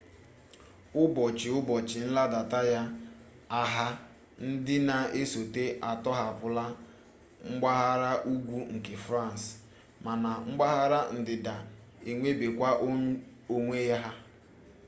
[1.03, 2.81] ubochi-ubochi nladata ya
[3.61, 3.87] agha
[4.51, 6.63] ndi na esota atohapula
[7.53, 9.47] mpaghara ugwu nke france
[10.05, 11.55] mana mpaghara ndida
[12.09, 12.69] enwerebekwa
[13.55, 14.11] onwe ha